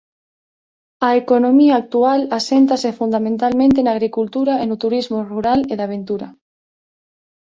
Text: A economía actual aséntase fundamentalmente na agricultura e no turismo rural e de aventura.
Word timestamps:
A 1.07 1.09
economía 1.21 1.75
actual 1.81 2.19
aséntase 2.39 2.89
fundamentalmente 2.99 3.79
na 3.81 3.91
agricultura 3.97 4.53
e 4.63 4.65
no 4.69 4.77
turismo 4.83 5.19
rural 5.31 5.59
e 5.71 5.73
de 5.79 5.85
aventura. 5.87 6.27